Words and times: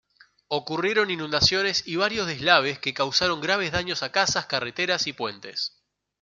Ocurrieron 0.47 1.11
inundaciones 1.11 1.83
y 1.85 1.95
varios 1.95 2.25
deslaves 2.25 2.79
que 2.79 2.91
causaron 2.91 3.39
graves 3.39 3.71
daños 3.71 4.01
a 4.01 4.11
casas, 4.11 4.47
carreteras, 4.47 5.05
y 5.05 5.13
puentes. 5.13 5.75